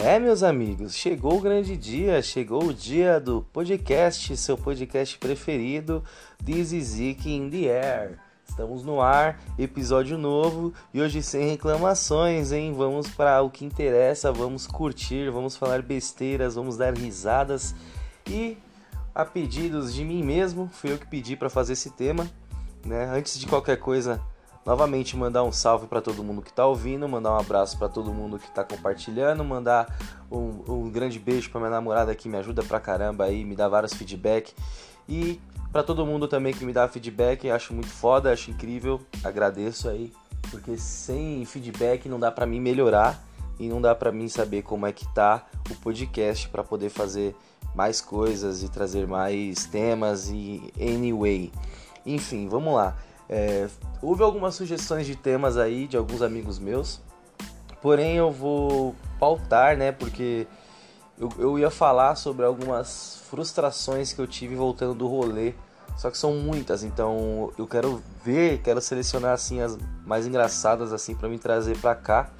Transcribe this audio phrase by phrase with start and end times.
[0.00, 6.04] É, meus amigos, chegou o grande dia, chegou o dia do podcast, seu podcast preferido,
[6.44, 8.18] This is Ike in the Air.
[8.48, 12.72] Estamos no ar, episódio novo e hoje sem reclamações, hein?
[12.72, 17.74] Vamos para o que interessa, vamos curtir, vamos falar besteiras, vamos dar risadas
[18.26, 18.56] e
[19.12, 22.30] a pedidos de mim mesmo, fui eu que pedi para fazer esse tema,
[22.86, 23.06] né?
[23.12, 24.20] Antes de qualquer coisa,
[24.68, 28.12] Novamente mandar um salve para todo mundo que está ouvindo, mandar um abraço para todo
[28.12, 29.96] mundo que está compartilhando, mandar
[30.30, 33.66] um, um grande beijo para minha namorada que me ajuda pra caramba aí, me dá
[33.66, 34.52] vários feedback
[35.08, 35.40] e
[35.72, 40.12] para todo mundo também que me dá feedback, acho muito foda, acho incrível, agradeço aí,
[40.50, 43.24] porque sem feedback não dá para mim melhorar
[43.58, 47.34] e não dá para mim saber como é que tá o podcast para poder fazer
[47.74, 51.50] mais coisas e trazer mais temas e anyway.
[52.04, 52.98] Enfim, vamos lá.
[53.28, 53.68] É,
[54.00, 57.00] houve algumas sugestões de temas aí de alguns amigos meus,
[57.82, 59.92] porém eu vou pautar, né?
[59.92, 60.46] Porque
[61.18, 65.54] eu, eu ia falar sobre algumas frustrações que eu tive voltando do rolê,
[65.96, 71.14] só que são muitas, então eu quero ver, quero selecionar assim as mais engraçadas assim
[71.14, 72.30] para me trazer para cá,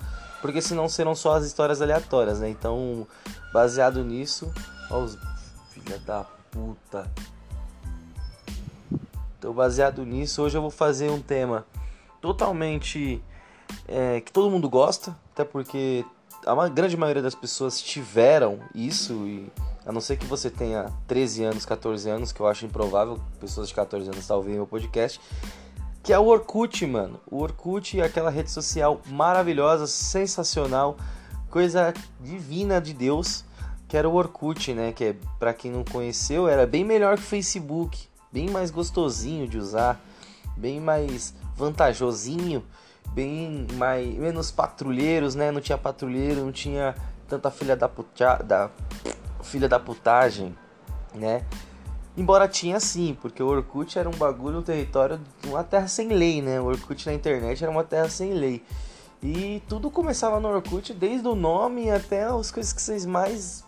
[0.40, 2.48] porque senão serão só as histórias aleatórias, né?
[2.48, 3.06] Então,
[3.52, 4.50] baseado nisso,
[4.90, 5.18] ó os
[5.70, 7.10] filha da puta.
[9.38, 11.64] Então, baseado nisso, hoje eu vou fazer um tema
[12.20, 13.22] totalmente
[13.86, 16.04] é, que todo mundo gosta, até porque
[16.44, 19.46] a grande maioria das pessoas tiveram isso, e
[19.86, 23.68] a não ser que você tenha 13 anos, 14 anos, que eu acho improvável, pessoas
[23.68, 25.20] de 14 anos talvez meu podcast,
[26.02, 27.20] que é o Orkut, mano.
[27.30, 30.96] O Orkut é aquela rede social maravilhosa, sensacional,
[31.48, 33.44] coisa divina de Deus,
[33.86, 34.90] que era o Orkut, né?
[34.92, 39.48] Que é, para quem não conheceu, era bem melhor que o Facebook bem mais gostosinho
[39.48, 40.00] de usar,
[40.56, 42.64] bem mais vantajosinho,
[43.12, 45.50] bem mais menos patrulheiros, né?
[45.50, 46.94] Não tinha patrulheiro, não tinha
[47.28, 48.70] tanta filha da puta, da
[49.42, 50.56] filha da putagem,
[51.14, 51.44] né?
[52.16, 56.42] Embora tinha sim, porque o Orkut era um bagulho, um território, uma terra sem lei,
[56.42, 56.60] né?
[56.60, 58.64] O Orkut na internet era uma terra sem lei.
[59.22, 63.64] E tudo começava no Orkut, desde o nome até as coisas que vocês mais.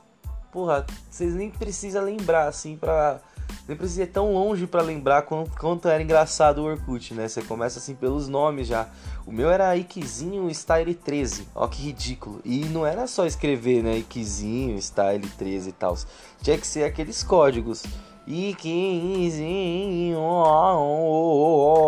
[0.50, 3.20] Porra, vocês nem precisam lembrar, assim, pra
[3.66, 7.28] nem precisa ir tão longe para lembrar quanto, quanto, era engraçado o Orkut, né?
[7.28, 8.88] Você começa assim pelos nomes já.
[9.27, 12.41] O meu era Ikizinho Style 13, ó que ridículo.
[12.44, 13.99] E não era só escrever, né?
[13.99, 15.97] Ikizinho Style 13 e tal.
[16.43, 17.84] Tinha que ser aqueles códigos.
[18.27, 20.21] Ikizinho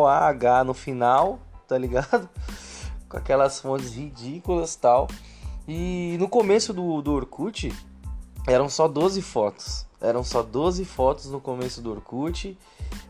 [0.06, 2.28] H no final, tá ligado?
[3.08, 5.08] Com aquelas fontes ridículas tal.
[5.66, 7.72] E no começo do, do Orkut
[8.46, 9.86] eram só 12 fotos.
[10.00, 12.58] Eram só 12 fotos no começo do Orkut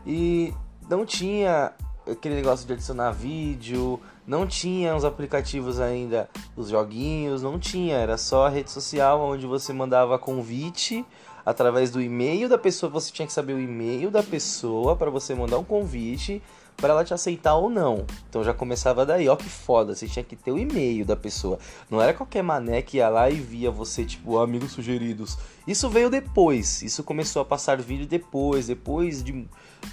[0.05, 0.53] e
[0.87, 1.73] não tinha
[2.09, 8.17] aquele negócio de adicionar vídeo, não tinha os aplicativos ainda, os joguinhos, não tinha, era
[8.17, 11.05] só a rede social onde você mandava convite
[11.45, 15.35] através do e-mail da pessoa, você tinha que saber o e-mail da pessoa para você
[15.35, 16.41] mandar um convite
[16.77, 18.05] para ela te aceitar ou não.
[18.29, 21.59] Então já começava daí, ó que foda, você tinha que ter o e-mail da pessoa.
[21.89, 25.37] Não era qualquer mané que ia lá e via você, tipo, amigos sugeridos.
[25.65, 29.47] Isso veio depois, isso começou a passar vídeo depois, depois de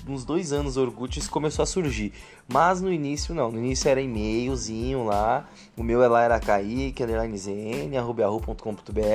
[0.08, 2.12] uns dois anos Orkut isso começou a surgir.
[2.48, 7.04] Mas no início não, no início era e-mailzinho lá, o meu lá era kaique,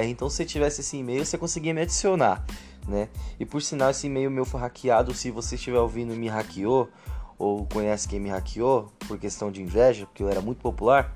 [0.08, 2.46] então se tivesse esse e-mail você conseguia me adicionar,
[2.88, 3.10] né?
[3.40, 6.90] E por sinal esse e-mail meu foi hackeado, se você estiver ouvindo me hackeou,
[7.38, 11.16] ou conhece quem me hackeou por questão de inveja, porque eu era muito popular,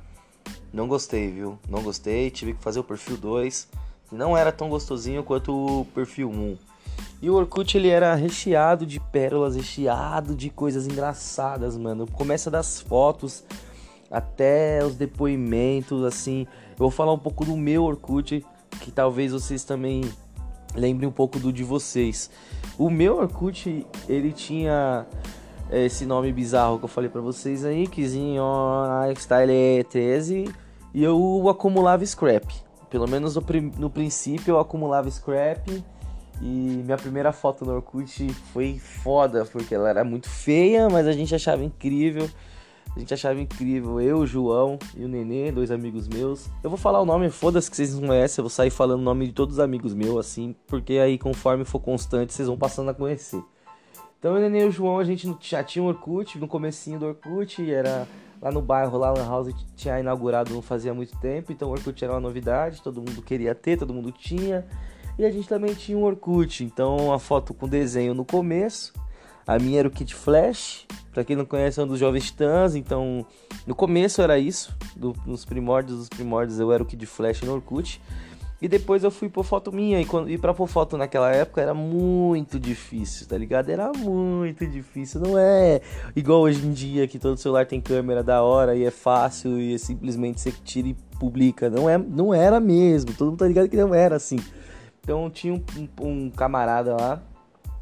[0.72, 1.58] não gostei, viu?
[1.68, 3.68] Não gostei, tive que fazer o perfil 2,
[4.10, 6.58] que não era tão gostosinho quanto o perfil 1.
[7.22, 12.08] E o Orkut ele era recheado de pérolas, recheado de coisas engraçadas, mano.
[12.08, 13.44] Começa das fotos
[14.10, 16.48] até os depoimentos, assim.
[16.72, 18.46] Eu vou falar um pouco do meu Orkut,
[18.82, 20.02] que talvez vocês também
[20.76, 22.30] lembrem um pouco do de vocês.
[22.78, 25.06] O meu Orkut, ele tinha
[25.72, 28.44] esse nome bizarro que eu falei para vocês aí, Kizinho
[29.16, 30.50] Style 13,
[30.94, 32.46] e eu acumulava scrap.
[32.90, 33.44] Pelo menos no,
[33.78, 35.84] no princípio eu acumulava scrap.
[36.42, 41.12] E minha primeira foto no Orkut foi foda, porque ela era muito feia, mas a
[41.12, 42.30] gente achava incrível.
[42.96, 44.00] A gente achava incrível.
[44.02, 46.50] Eu, o João e o Nenê, dois amigos meus.
[46.64, 48.42] Eu vou falar o nome, foda-se que vocês não conhecem.
[48.42, 51.66] Eu vou sair falando o nome de todos os amigos meus, assim, porque aí conforme
[51.66, 53.44] for constante, vocês vão passando a conhecer.
[54.20, 57.72] Então eu e o João, a gente já tinha um Orkut, no comecinho do Orkut,
[57.72, 58.06] era
[58.42, 62.04] lá no bairro, lá na House tinha inaugurado não fazia muito tempo, então o Orkut
[62.04, 64.66] era uma novidade, todo mundo queria ter, todo mundo tinha.
[65.18, 68.94] E a gente também tinha um Orkut, então a foto com desenho no começo.
[69.48, 72.76] A minha era o Kit Flash, para quem não conhece é um dos Jovens Titãs,
[72.76, 73.26] então
[73.66, 77.54] no começo era isso, do, nos primórdios dos primórdios eu era o Kid Flash no
[77.54, 78.02] Orkut.
[78.62, 80.02] E depois eu fui pôr foto minha.
[80.02, 83.70] E, quando, e pra pôr foto naquela época era muito difícil, tá ligado?
[83.70, 85.22] Era muito difícil.
[85.22, 85.82] Não é
[86.16, 89.76] igual hoje em dia que todo celular tem câmera da hora e é fácil e
[89.76, 91.70] é simplesmente você tira e publica.
[91.70, 93.14] Não, é, não era mesmo.
[93.14, 94.40] Todo mundo tá ligado que não era assim.
[95.02, 97.22] Então tinha um, um, um camarada lá.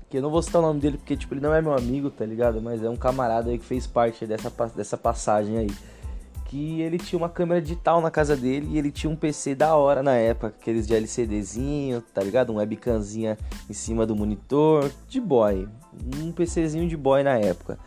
[0.10, 2.10] Que eu não vou citar o nome dele porque, tipo, ele não é meu amigo,
[2.10, 2.62] tá ligado?
[2.62, 5.68] Mas é um camarada aí que fez parte dessa, dessa passagem aí
[6.48, 9.76] que ele tinha uma câmera digital na casa dele e ele tinha um PC da
[9.76, 12.54] hora na época, aqueles de LCDzinho, tá ligado?
[12.54, 13.38] Um webcamzinha
[13.70, 15.68] em cima do monitor, de boy,
[16.22, 17.78] um PCzinho de boy na época.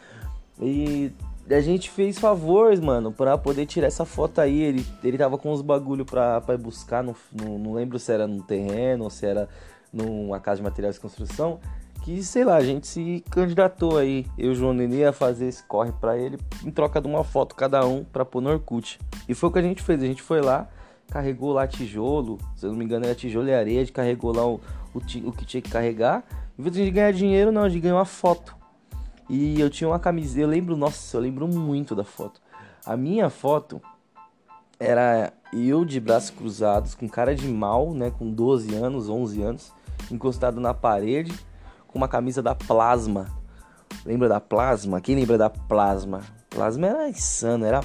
[0.61, 1.11] E
[1.51, 4.61] a gente fez favores, mano, pra poder tirar essa foto aí.
[4.61, 8.27] Ele, ele tava com uns bagulho pra, pra buscar, no, no, não lembro se era
[8.27, 9.49] no terreno ou se era
[9.93, 11.59] numa casa de materiais de construção
[12.03, 15.47] que, sei lá, a gente se candidatou aí, eu e o João Nenê, a fazer
[15.47, 18.99] esse corre para ele em troca de uma foto cada um pra pôr no Orkut.
[19.29, 20.69] E foi o que a gente fez, a gente foi lá,
[21.09, 24.35] carregou lá tijolo, se eu não me engano era tijolo e areia, a gente carregou
[24.35, 24.61] lá o,
[24.95, 24.99] o,
[25.29, 26.25] o que tinha que carregar.
[26.59, 28.57] Em vez de ganhar dinheiro, não, a gente ganhou uma foto.
[29.29, 32.41] E eu tinha uma camiseta, eu lembro, nossa, eu lembro muito da foto.
[32.85, 33.81] A minha foto
[34.79, 39.73] era eu de braços cruzados, com cara de mal, né, com 12 anos, 11 anos,
[40.11, 41.33] encostado na parede
[41.91, 43.27] com uma camisa da Plasma.
[44.07, 45.01] Lembra da Plasma?
[45.01, 46.23] Quem lembra da Plasma?
[46.49, 47.81] Plasma era insano, era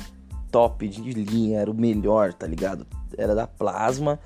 [0.52, 2.86] top de linha, era o melhor, tá ligado?
[3.18, 4.20] Era da Plasma,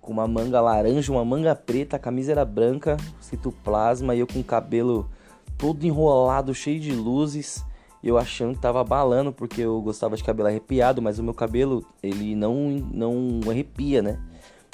[0.00, 4.26] com uma manga laranja, uma manga preta, a camisa era branca, escrito Plasma, e eu
[4.26, 5.08] com o cabelo
[5.56, 7.64] todo enrolado, cheio de luzes.
[8.02, 11.82] Eu achando que tava balando, porque eu gostava de cabelo arrepiado, mas o meu cabelo,
[12.02, 14.20] ele não, não arrepia, né?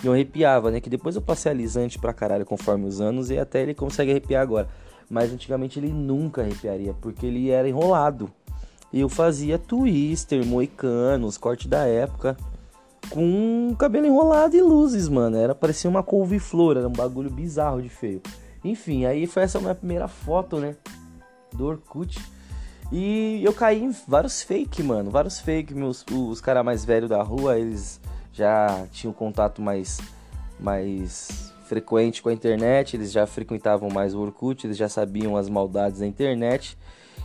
[0.03, 0.81] Eu arrepiava, né?
[0.81, 4.43] Que depois eu passei alisante pra caralho conforme os anos e até ele consegue arrepiar
[4.43, 4.69] agora.
[5.09, 8.31] Mas antigamente ele nunca arrepiaria, porque ele era enrolado.
[8.93, 12.37] E eu fazia twister, moicanos, corte da época,
[13.11, 15.37] com cabelo enrolado e luzes, mano.
[15.37, 18.21] Era parecia uma couve-flor, era um bagulho bizarro de feio.
[18.65, 20.77] Enfim, aí foi essa minha primeira foto, né?
[21.53, 22.21] Do Orkut.
[22.93, 25.11] E eu caí em vários fake, mano.
[25.11, 25.75] Vários fake.
[25.75, 28.01] Meus, os caras mais velhos da rua, eles
[28.33, 29.99] já tinham contato mais,
[30.59, 35.49] mais frequente com a internet, eles já frequentavam mais o Orkut, eles já sabiam as
[35.49, 36.77] maldades da internet.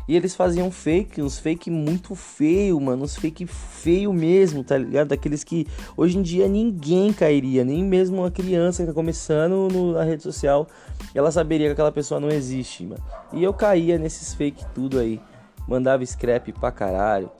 [0.07, 5.07] E eles faziam fake, uns fake muito feio, mano, uns fake feio mesmo, tá ligado?
[5.07, 5.65] Daqueles que
[5.97, 10.21] hoje em dia ninguém cairia, nem mesmo uma criança que tá começando no, na rede
[10.21, 10.67] social,
[11.15, 13.03] ela saberia que aquela pessoa não existe, mano.
[13.33, 15.19] E eu caía nesses fake tudo aí,
[15.67, 17.31] mandava scrap pra caralho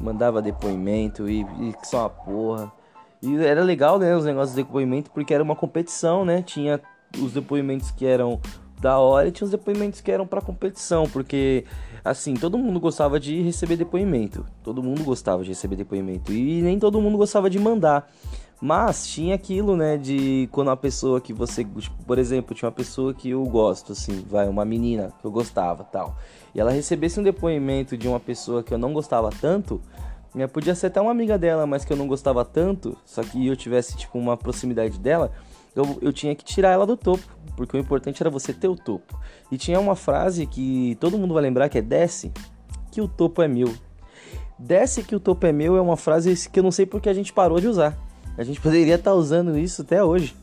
[0.00, 2.72] mandava depoimento e, e só uma porra.
[3.22, 6.42] E era legal, né, os negócios de depoimento, porque era uma competição, né?
[6.42, 6.80] Tinha
[7.18, 8.40] os depoimentos que eram
[8.80, 11.64] da hora e tinha os depoimentos que eram para competição, porque
[12.04, 14.44] assim, todo mundo gostava de receber depoimento.
[14.62, 18.10] Todo mundo gostava de receber depoimento e nem todo mundo gostava de mandar.
[18.60, 22.74] Mas tinha aquilo, né, de quando uma pessoa que você, tipo, por exemplo, tinha uma
[22.74, 26.16] pessoa que eu gosto, assim, vai, uma menina que eu gostava, tal,
[26.54, 29.82] e ela recebesse um depoimento de uma pessoa que eu não gostava tanto,
[30.34, 33.46] né, podia ser até uma amiga dela, mas que eu não gostava tanto, só que
[33.46, 35.30] eu tivesse, tipo, uma proximidade dela,
[35.74, 37.24] eu, eu tinha que tirar ela do topo,
[37.56, 39.18] porque o importante era você ter o topo.
[39.50, 42.32] E tinha uma frase que todo mundo vai lembrar que é desce,
[42.90, 43.74] que o topo é meu.
[44.58, 47.14] Desce que o topo é meu é uma frase que eu não sei porque a
[47.14, 47.98] gente parou de usar.
[48.36, 50.36] A gente poderia estar tá usando isso até hoje.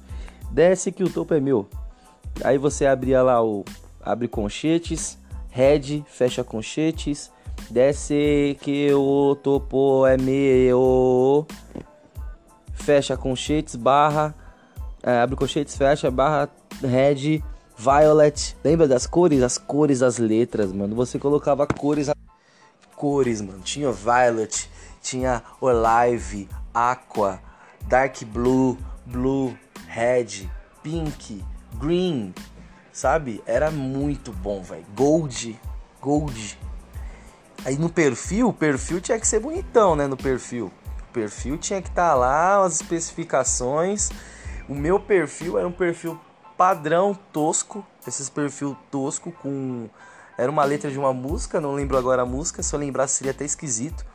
[0.52, 1.68] Desce que o topo é meu.
[2.44, 3.66] Aí você abria lá o
[4.02, 5.18] abre conchetes,
[5.50, 7.32] head, fecha conchetes,
[7.70, 11.46] desce que o topo é meu.
[12.74, 14.34] Fecha conchetes, barra,
[15.04, 16.50] é, abre conchetes, fecha, barra,
[16.82, 17.44] head,
[17.78, 18.56] violet.
[18.64, 19.44] Lembra das cores?
[19.44, 20.96] As cores das letras, mano.
[20.96, 22.10] Você colocava cores,
[22.96, 23.60] cores, mano.
[23.60, 24.70] Tinha violet,
[25.02, 27.40] tinha olive, aqua,
[27.88, 29.58] dark blue, blue,
[29.88, 30.50] red,
[30.84, 31.44] pink,
[31.80, 32.34] green,
[32.92, 33.44] sabe?
[33.46, 34.86] Era muito bom, velho.
[34.96, 35.60] Gold,
[36.02, 36.60] gold.
[37.64, 40.08] Aí no perfil, o perfil tinha que ser bonitão, né?
[40.08, 40.72] No perfil.
[41.10, 44.10] O perfil tinha que estar tá lá, as especificações.
[44.68, 46.20] O meu perfil era um perfil
[46.58, 49.90] padrão tosco, esses perfil tosco com
[50.38, 53.32] era uma letra de uma música, não lembro agora a música, se eu lembrasse seria
[53.32, 54.06] até esquisito.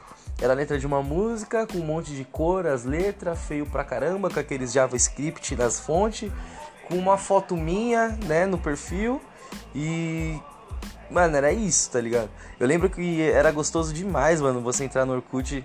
[0.40, 3.82] Era a letra de uma música com um monte de cor, as letras, feio pra
[3.82, 6.30] caramba, com aqueles JavaScript nas fontes,
[6.88, 9.20] com uma foto minha, né, no perfil.
[9.74, 10.38] E.
[11.10, 12.28] Mano, era isso, tá ligado?
[12.58, 15.64] Eu lembro que era gostoso demais, mano, você entrar no Orkut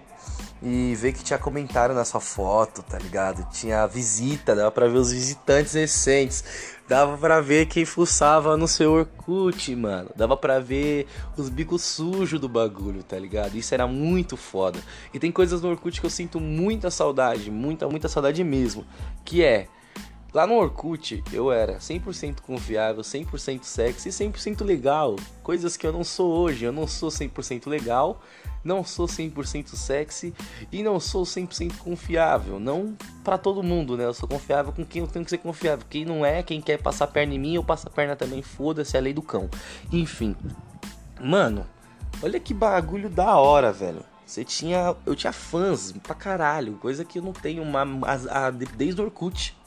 [0.62, 3.48] e ver que tinha comentário na sua foto, tá ligado?
[3.51, 6.44] Tinha visita, dava pra ver os visitantes recentes.
[6.88, 10.10] Dava pra ver quem fuçava no seu Orkut, mano.
[10.15, 13.56] Dava pra ver os bicos sujos do bagulho, tá ligado?
[13.56, 14.77] Isso era muito foda.
[15.13, 18.86] E tem coisas no Orkut que eu sinto muita saudade, muita, muita saudade mesmo.
[19.24, 19.68] Que é,
[20.34, 25.16] lá no Orkut eu era 100% confiável, 100% sexy e 100% legal.
[25.44, 26.66] Coisas que eu não sou hoje.
[26.66, 28.22] Eu não sou 100% legal
[28.64, 30.34] não sou 100% sexy
[30.72, 32.60] e não sou 100% confiável.
[32.60, 34.06] Não para todo mundo, né?
[34.06, 35.86] Eu sou confiável com quem eu tenho que ser confiável.
[35.90, 38.42] Quem não é, quem quer passar perna em mim, eu passo a perna também.
[38.42, 39.50] Foda-se, é a lei do cão.
[39.92, 40.36] Enfim.
[41.20, 41.66] Mano,
[42.22, 44.04] olha que bagulho da hora, velho.
[44.26, 44.96] Você tinha.
[45.06, 46.74] Eu tinha fãs pra caralho.
[46.74, 49.58] Coisa que eu não tenho uma, a, a, desde o Orkut.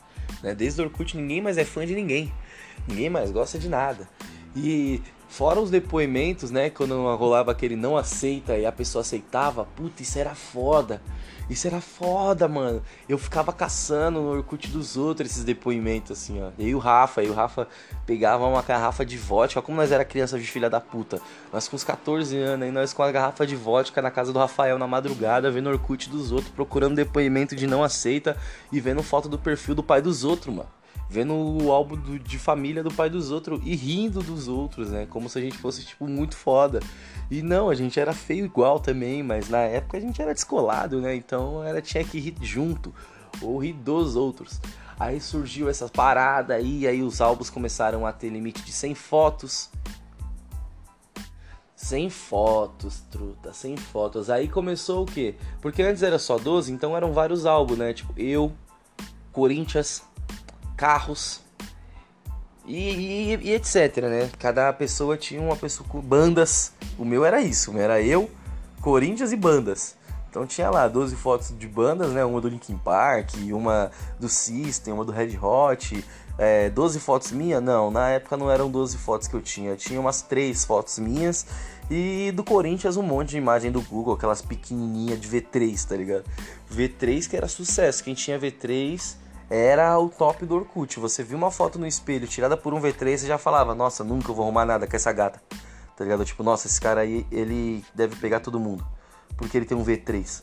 [0.43, 0.55] Né?
[0.55, 2.33] Desde o Orkut ninguém mais é fã de ninguém.
[2.89, 4.09] Ninguém mais gosta de nada.
[4.57, 5.01] E
[5.35, 6.71] Fora os depoimentos, né?
[6.71, 11.03] Quando rolava aquele não aceita e a pessoa aceitava, puta, isso era foda.
[11.51, 12.81] Isso era foda, mano.
[13.09, 16.51] Eu ficava caçando no Orkut dos outros esses depoimentos, assim, ó.
[16.57, 17.67] E o Rafa, e o Rafa
[18.07, 19.61] pegava uma garrafa de vodka.
[19.61, 21.21] Como nós era criança de filha da puta.
[21.53, 24.39] Nós com uns 14 anos, aí nós com a garrafa de vodka na casa do
[24.39, 28.37] Rafael na madrugada, vendo Orkut dos outros, procurando depoimento de não aceita
[28.71, 30.69] e vendo foto do perfil do pai dos outros, mano
[31.09, 35.07] vendo o álbum do, de família do pai dos outros e rindo dos outros, né?
[35.09, 36.81] Como se a gente fosse, tipo, muito foda.
[37.31, 41.01] E não, a gente era feio igual também, mas na época a gente era descolado,
[41.01, 41.15] né?
[41.15, 42.95] Então era, tinha que rir junto
[43.41, 44.61] ou rir dos outros.
[44.99, 49.71] Aí surgiu essa parada aí, aí os álbuns começaram a ter limite de 100 fotos.
[51.75, 54.31] 100 fotos, truta, 100 fotos.
[54.31, 55.35] Aí começou o quê?
[55.61, 57.93] Porque antes era só 12, então eram vários álbuns, né?
[57.93, 58.53] Tipo, eu,
[59.33, 60.03] Corinthians,
[60.77, 61.41] carros
[62.67, 64.31] e, e, e, etc, né?
[64.39, 66.73] Cada pessoa tinha uma pessoa com bandas.
[66.99, 68.31] O meu era isso, o meu era eu,
[68.81, 69.97] Corinthians e bandas.
[70.31, 72.25] Então tinha lá 12 fotos de bandas, né?
[72.25, 76.05] Uma do Linkin Park, uma do System, uma do Red Hot.
[76.37, 77.63] É, 12 fotos minhas?
[77.63, 79.77] Não, na época não eram 12 fotos que eu tinha.
[79.77, 81.47] Tinha umas 3 fotos minhas.
[81.89, 86.25] E do Corinthians um monte de imagem do Google, aquelas pequenininhas de V3, tá ligado?
[86.73, 88.03] V3 que era sucesso.
[88.03, 89.17] Quem tinha V3
[89.51, 90.99] era o top do Orkut.
[91.01, 94.33] Você viu uma foto no espelho tirada por um V3, você já falava, nossa, nunca
[94.33, 95.41] vou arrumar nada com essa gata.
[95.97, 96.25] Tá ligado?
[96.25, 98.85] Tipo, nossa, esse cara aí, ele deve pegar todo mundo.
[99.37, 100.43] Porque ele tem um V3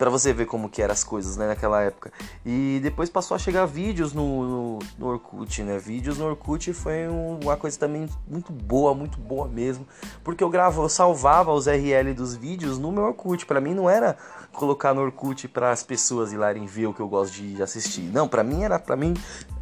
[0.00, 2.10] para você ver como que eram as coisas, né, naquela época.
[2.44, 5.76] E depois passou a chegar vídeos no, no, no Orkut, né?
[5.78, 9.86] Vídeos no Orkut foi uma coisa também muito boa, muito boa mesmo,
[10.24, 13.44] porque eu gravo, eu salvava os RL dos vídeos no meu Orkut.
[13.44, 14.16] Para mim não era
[14.52, 18.02] colocar no Orkut para as pessoas irem ver o que eu gosto de assistir.
[18.02, 19.14] Não, para mim era para mim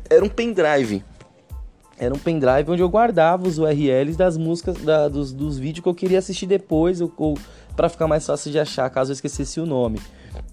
[0.08, 1.04] era um pendrive.
[1.98, 5.88] Era um pendrive onde eu guardava os URLs das músicas, da, dos, dos vídeos que
[5.88, 7.36] eu queria assistir depois, ou, ou
[7.74, 10.00] para ficar mais fácil de achar, caso eu esquecesse o nome.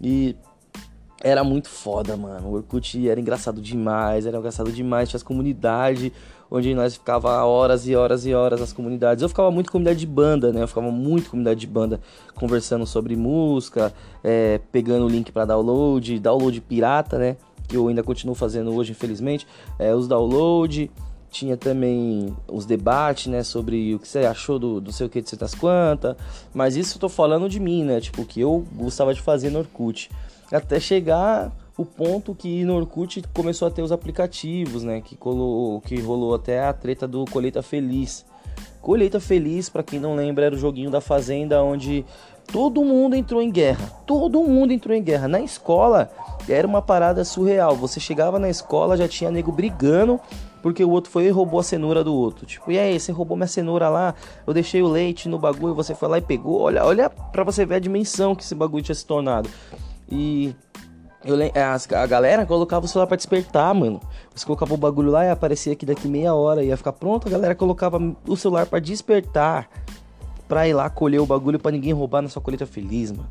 [0.01, 0.35] E
[1.21, 2.49] era muito foda, mano.
[2.49, 5.09] O Orkut era engraçado demais, era engraçado demais.
[5.09, 6.11] Tinha as comunidades
[6.55, 9.21] onde nós ficava horas e horas e horas nas comunidades.
[9.21, 10.63] Eu ficava muito com comunidade de banda, né?
[10.63, 11.99] Eu ficava muito com comunidade de banda
[12.33, 13.93] conversando sobre música,
[14.23, 17.35] é, pegando o link para download, download pirata, né?
[17.67, 19.45] Que eu ainda continuo fazendo hoje, infelizmente.
[19.77, 20.89] É, os download.
[21.29, 25.21] Tinha também os debates, né, sobre o que você achou do, do sei o que
[25.21, 26.15] de certas quantas.
[26.53, 29.49] Mas isso eu tô falando de mim, né, tipo, o que eu gostava de fazer
[29.49, 30.09] no Orkut.
[30.49, 35.81] Até chegar o ponto que no Orkut começou a ter os aplicativos, né, que, colou,
[35.81, 38.25] que rolou até a treta do Colheita Feliz.
[38.81, 42.05] Colheita Feliz, para quem não lembra, era o joguinho da Fazenda onde
[42.51, 43.89] todo mundo entrou em guerra.
[44.05, 45.27] Todo mundo entrou em guerra.
[45.27, 46.11] Na escola
[46.47, 47.75] era uma parada surreal.
[47.75, 50.19] Você chegava na escola, já tinha nego brigando
[50.61, 52.43] porque o outro foi e roubou a cenoura do outro.
[52.43, 54.15] Tipo, e aí, você roubou minha cenoura lá,
[54.47, 56.61] eu deixei o leite no bagulho, você foi lá e pegou.
[56.61, 59.47] Olha, olha pra você ver a dimensão que esse bagulho tinha se tornado.
[60.09, 60.55] E
[61.25, 61.35] eu,
[61.97, 63.99] a, galera colocava o celular pra despertar, mano.
[64.33, 67.27] Você colocava o bagulho lá e aparecia que daqui meia hora ia ficar pronto.
[67.27, 69.67] A galera colocava o celular para despertar.
[70.47, 73.27] Pra ir lá colher o bagulho para ninguém roubar na sua colheita feliz, mano.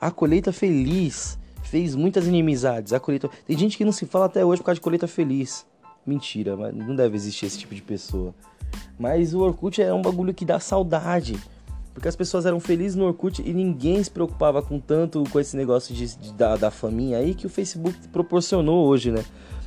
[0.00, 2.92] A colheita feliz fez muitas inimizades.
[2.92, 3.30] A colheita...
[3.46, 5.64] Tem gente que não se fala até hoje por causa de colheita feliz.
[6.04, 8.34] Mentira, mas não deve existir esse tipo de pessoa.
[8.98, 11.36] Mas o Orkut é um bagulho que dá saudade.
[11.96, 15.56] Porque as pessoas eram felizes no Orkut e ninguém se preocupava com tanto com esse
[15.56, 19.24] negócio de, de da, da faminha aí que o Facebook proporcionou hoje, né?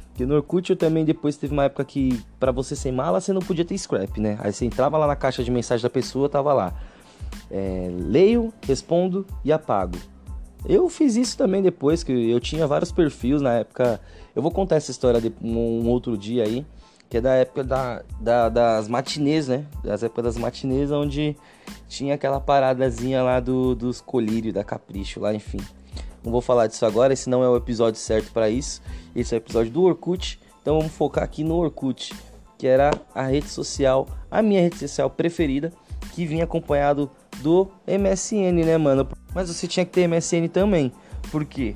[0.09, 3.33] Porque no Orkut eu também depois teve uma época que para você sem mala você
[3.33, 4.37] não podia ter scrap, né?
[4.41, 6.71] Aí você entrava lá na caixa de mensagem da pessoa, tava lá.
[7.49, 9.97] É, leio, respondo e apago.
[10.67, 13.99] Eu fiz isso também depois, que eu tinha vários perfis na época.
[14.35, 16.63] Eu vou contar essa história de um outro dia aí.
[17.09, 19.65] que é da época da, da, das matinês, né?
[19.83, 21.35] Das épocas das matinês, onde
[21.87, 25.59] tinha aquela paradazinha lá do, dos colírios, da Capricho, lá, enfim.
[26.23, 28.81] Não vou falar disso agora, esse não é o episódio certo para isso.
[29.15, 32.13] Esse é o episódio do Orkut, então vamos focar aqui no Orkut,
[32.57, 35.71] que era a rede social, a minha rede social preferida,
[36.13, 37.09] que vinha acompanhado
[37.41, 39.07] do MSN, né, mano?
[39.33, 40.91] Mas você tinha que ter MSN também.
[41.31, 41.75] Por quê?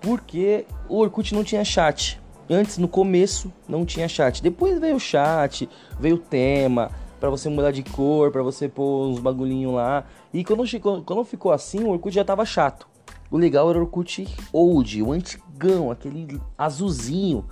[0.00, 2.20] Porque o Orkut não tinha chat.
[2.48, 4.42] Antes, no começo, não tinha chat.
[4.42, 5.68] Depois veio o chat,
[6.00, 10.04] veio o tema, para você mudar de cor, para você pôr uns bagulhinhos lá.
[10.32, 12.86] E quando ficou, quando ficou assim, o Orkut já tava chato.
[13.30, 17.44] O legal era o Orkut Old, o antigão, aquele azulzinho,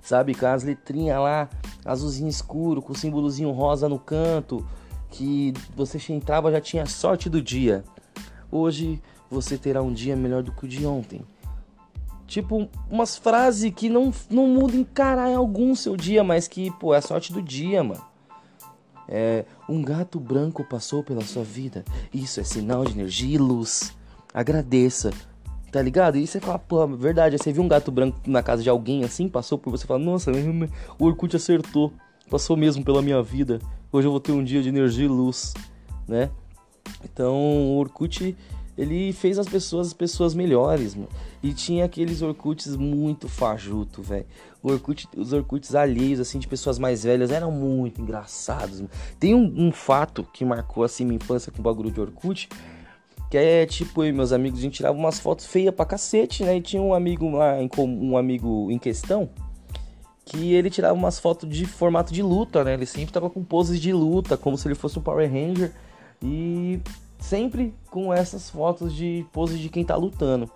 [0.00, 0.34] sabe?
[0.34, 1.48] Com as letrinhas lá,
[1.84, 4.66] azulzinho escuro, com o símbolozinho rosa no canto,
[5.10, 7.84] que você entrava já tinha sorte do dia.
[8.50, 9.00] Hoje
[9.30, 11.22] você terá um dia melhor do que o de ontem.
[12.26, 16.94] Tipo, umas frases que não, não mudam em caralho algum seu dia, mas que, pô,
[16.94, 18.11] é sorte do dia, mano.
[19.14, 21.84] É, um gato branco passou pela sua vida.
[22.14, 23.94] Isso é sinal de energia e luz.
[24.32, 25.10] Agradeça.
[25.70, 26.16] Tá ligado?
[26.16, 27.36] E você fala, pô, verdade.
[27.36, 30.00] Você viu um gato branco na casa de alguém assim, passou por você e fala,
[30.00, 30.32] nossa,
[30.98, 31.92] o Orkut acertou.
[32.30, 33.60] Passou mesmo pela minha vida.
[33.92, 35.52] Hoje eu vou ter um dia de energia e luz,
[36.08, 36.30] né?
[37.04, 38.34] Então, o Orkut
[38.76, 41.08] ele fez as pessoas as pessoas melhores, mano.
[41.42, 44.26] E tinha aqueles Orkuts muito fajuto, velho.
[44.62, 48.80] Orkut, os Orkuts alheios, assim, de pessoas mais velhas, eram muito engraçados.
[48.80, 48.90] Mano.
[49.18, 52.48] Tem um, um, fato que marcou, assim, minha infância com o bagulho de Orkut,
[53.28, 56.56] que é, tipo, eu meus amigos, a gente tirava umas fotos feias pra cacete, né?
[56.56, 59.28] E tinha um amigo lá, um amigo em questão,
[60.24, 62.74] que ele tirava umas fotos de formato de luta, né?
[62.74, 65.72] Ele sempre tava com poses de luta, como se ele fosse um Power Ranger.
[66.22, 66.80] E
[67.22, 70.50] sempre com essas fotos de pose de quem tá lutando.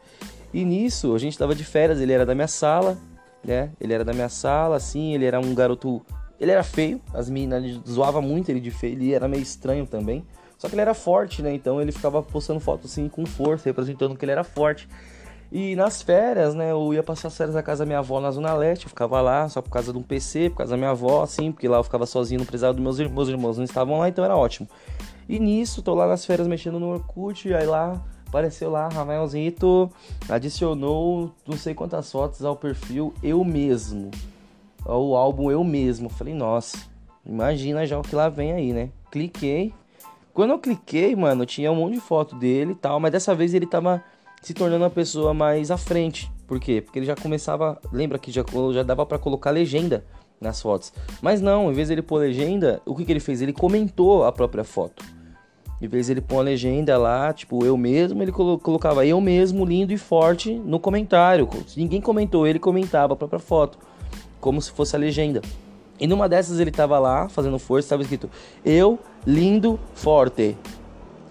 [0.52, 2.98] E nisso, a gente tava de férias, ele era da minha sala,
[3.44, 3.70] né?
[3.80, 6.04] Ele era da minha sala, assim, ele era um garoto.
[6.38, 10.24] Ele era feio, as meninas zoavam muito ele de feio, ele era meio estranho também.
[10.58, 11.54] Só que ele era forte, né?
[11.54, 14.88] Então ele ficava postando fotos assim com força, representando que ele era forte.
[15.50, 18.30] E nas férias, né, eu ia passar as férias na casa da minha avó na
[18.30, 20.90] Zona Leste, eu ficava lá só por causa de um PC, por causa da minha
[20.90, 23.64] avó, assim, porque lá eu ficava sozinho, não precisava dos meus irmãos, meus irmãos não
[23.64, 24.68] estavam lá, então era ótimo.
[25.28, 29.90] E nisso, tô lá nas férias mexendo no Orkut, aí lá apareceu lá, Rafaelzito
[30.28, 34.10] adicionou não sei quantas fotos ao perfil eu mesmo.
[34.84, 36.08] Ao álbum eu mesmo.
[36.08, 36.78] Falei, nossa,
[37.24, 38.90] imagina já o que lá vem aí, né?
[39.10, 39.72] Cliquei.
[40.34, 43.54] Quando eu cliquei, mano, tinha um monte de foto dele e tal, mas dessa vez
[43.54, 44.04] ele tava
[44.42, 46.30] se tornando uma pessoa mais à frente.
[46.46, 46.80] Por quê?
[46.80, 50.04] Porque ele já começava, lembra que já, já dava para colocar legenda
[50.40, 50.92] nas fotos.
[51.20, 53.42] Mas não, em vez ele pôr legenda, o que, que ele fez?
[53.42, 55.04] Ele comentou a própria foto.
[55.80, 59.92] Em vez ele pôr uma legenda lá, tipo, eu mesmo, ele colocava eu mesmo, lindo
[59.92, 61.48] e forte, no comentário.
[61.66, 63.78] Se ninguém comentou, ele comentava a própria foto,
[64.40, 65.42] como se fosse a legenda.
[65.98, 68.30] E numa dessas ele tava lá, fazendo força, estava escrito
[68.64, 70.56] eu, lindo, forte.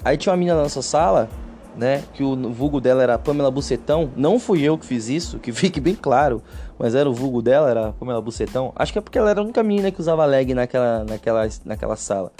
[0.04, 1.30] Aí tinha uma menina na nossa sala,
[1.78, 4.12] né, que o vulgo dela era Pamela Bucetão.
[4.16, 6.42] Não fui eu que fiz isso, que fique bem claro,
[6.80, 8.72] mas era o vulgo dela, era Pamela Bucetão.
[8.76, 11.96] Acho que é porque ela era a única menina que usava leg naquela, naquela, naquela
[11.96, 12.32] sala.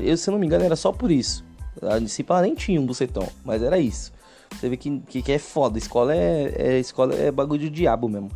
[0.00, 1.44] Eu, se não me engano, era só por isso.
[1.82, 4.12] A discípula nem tinha um bucetão, mas era isso.
[4.50, 5.78] Você vê que, que, que é foda.
[5.78, 8.30] Escola é, é, escola é bagulho de diabo mesmo.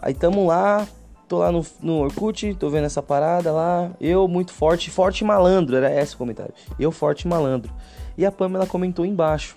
[0.00, 0.86] Aí tamo lá,
[1.28, 3.90] tô lá no, no Orkut, tô vendo essa parada lá.
[4.00, 6.52] Eu muito forte, forte malandro, era esse o comentário.
[6.78, 7.72] Eu forte malandro.
[8.18, 9.56] E a Pamela comentou embaixo.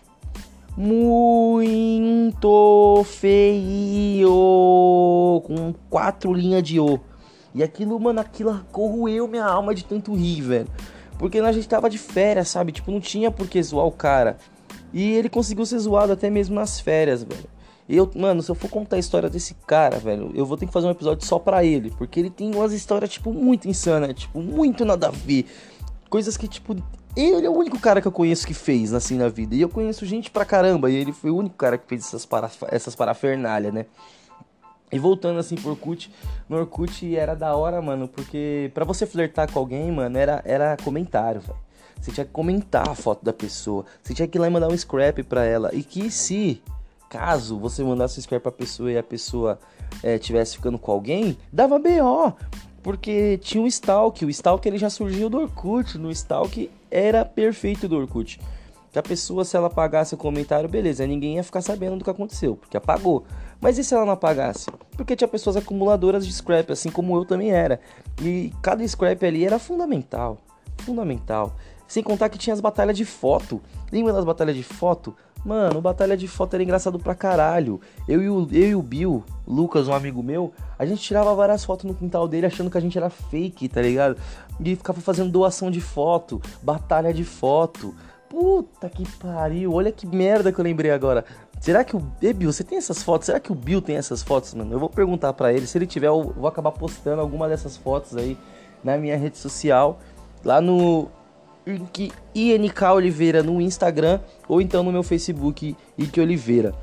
[0.78, 2.54] Muito
[3.06, 4.30] feio!
[5.46, 7.00] Com quatro linhas de O.
[7.54, 10.68] E aquilo, mano, aquilo corroeu minha alma de tanto rir, velho.
[11.18, 12.74] Porque a gente tava de férias, sabe?
[12.74, 14.38] Tipo, não tinha por que zoar o cara.
[14.92, 17.50] E ele conseguiu ser zoado até mesmo nas férias, velho.
[17.88, 20.74] Eu, mano, se eu for contar a história desse cara, velho, eu vou ter que
[20.74, 21.92] fazer um episódio só pra ele.
[21.92, 25.46] Porque ele tem umas histórias, tipo, muito insanas, tipo, muito nada a ver.
[26.10, 26.76] Coisas que, tipo,
[27.16, 29.56] ele é o único cara que eu conheço que fez, assim, na vida.
[29.56, 30.90] E eu conheço gente pra caramba.
[30.90, 33.86] E ele foi o único cara que fez essas, para, essas parafernália, né?
[34.92, 36.12] E voltando assim pro Orkut,
[36.48, 40.78] no Orkut era da hora, mano, porque para você flertar com alguém, mano, era, era
[40.78, 41.58] comentário, velho.
[42.00, 44.68] Você tinha que comentar a foto da pessoa, você tinha que ir lá e mandar
[44.68, 45.74] um scrap pra ela.
[45.74, 46.62] E que se,
[47.10, 49.60] caso você mandasse um scrap pra pessoa e a pessoa
[50.04, 52.34] é, ficando com alguém, dava BO.
[52.84, 57.90] Porque tinha o Stalk, o Stalk ele já surgiu do Orkut, no Stalk era perfeito
[57.90, 58.40] do Orkut.
[58.90, 62.10] Que a pessoa, se ela apagasse o comentário, beleza, ninguém ia ficar sabendo do que
[62.10, 63.26] aconteceu, porque apagou.
[63.60, 64.72] Mas e se ela não apagasse?
[64.96, 67.82] Porque tinha pessoas acumuladoras de scrap, assim como eu também era.
[68.22, 70.38] E cada scrap ali era fundamental.
[70.78, 71.54] Fundamental.
[71.86, 73.62] Sem contar que tinha as batalhas de foto.
[73.92, 75.14] Lembra das batalhas de foto?
[75.46, 77.80] Mano, batalha de foto era engraçado pra caralho.
[78.08, 81.64] Eu e o, eu e o Bill, Lucas, um amigo meu, a gente tirava várias
[81.64, 84.18] fotos no quintal dele achando que a gente era fake, tá ligado?
[84.60, 87.94] E ficava fazendo doação de foto, batalha de foto.
[88.28, 91.24] Puta que pariu, olha que merda que eu lembrei agora.
[91.60, 92.02] Será que o.
[92.20, 93.28] Ei, Bill, você tem essas fotos?
[93.28, 94.74] Será que o Bill tem essas fotos, mano?
[94.74, 95.68] Eu vou perguntar para ele.
[95.68, 98.36] Se ele tiver, eu vou acabar postando alguma dessas fotos aí
[98.84, 100.00] na minha rede social.
[100.44, 101.08] Lá no
[102.36, 106.74] INK Oliveira no Instagram ou então no meu Facebook IK Oliveira.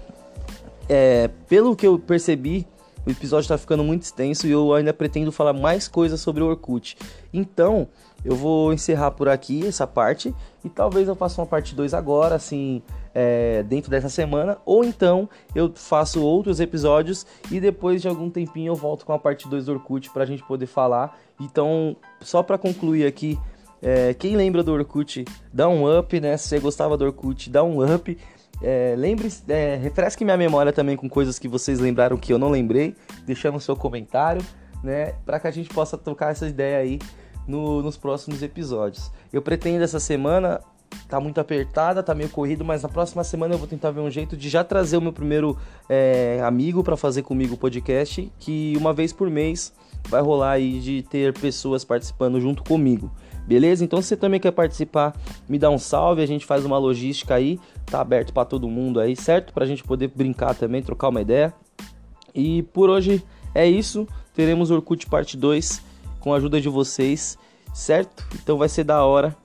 [0.89, 2.67] É, pelo que eu percebi,
[3.07, 6.47] o episódio está ficando muito extenso e eu ainda pretendo falar mais coisas sobre o
[6.47, 6.97] Orkut.
[7.33, 7.89] Então,
[8.25, 10.33] eu vou encerrar por aqui essa parte
[10.65, 12.81] e talvez eu faça uma parte 2 agora, assim,
[13.13, 18.71] é, dentro dessa semana, ou então eu faço outros episódios e depois de algum tempinho
[18.71, 21.19] eu volto com a parte 2 do Orkut para a gente poder falar.
[21.41, 23.37] Então, só para concluir aqui,
[23.83, 26.37] é, quem lembra do Orkut, dá um up, né?
[26.37, 28.17] Se você gostava do Orkut, dá um up.
[28.63, 32.49] É, lembre, é, refresque minha memória também com coisas que vocês lembraram que eu não
[32.49, 32.95] lembrei,
[33.27, 34.41] deixando seu comentário,
[34.85, 35.15] né?
[35.27, 37.01] Para que a gente possa tocar essa ideia aí
[37.47, 39.11] no, nos próximos episódios.
[39.33, 40.61] Eu pretendo essa semana
[41.09, 44.11] tá muito apertada, tá meio corrido, mas na próxima semana eu vou tentar ver um
[44.11, 48.75] jeito de já trazer o meu primeiro é, amigo para fazer comigo o podcast, que
[48.77, 49.73] uma vez por mês
[50.09, 53.11] vai rolar aí de ter pessoas participando junto comigo.
[53.47, 53.85] Beleza?
[53.85, 55.15] Então se você também quer participar,
[55.49, 59.01] me dá um salve, a gente faz uma logística aí, tá aberto para todo mundo
[59.01, 59.53] aí, certo?
[59.53, 61.53] Pra gente poder brincar também, trocar uma ideia.
[62.35, 63.23] E por hoje
[63.55, 64.07] é isso.
[64.35, 65.83] Teremos Orkut parte 2
[66.21, 67.37] com a ajuda de vocês,
[67.75, 68.25] certo?
[68.35, 69.37] Então vai ser da hora.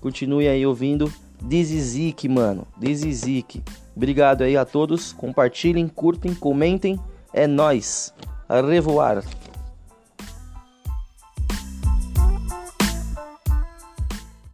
[0.00, 1.12] Continue aí ouvindo.
[1.42, 2.66] Dizizik, mano.
[2.78, 3.62] Dizizik.
[3.94, 5.12] Obrigado aí a todos.
[5.12, 7.00] Compartilhem, curtem, comentem.
[7.32, 8.14] É nós.
[8.48, 9.24] A revoar.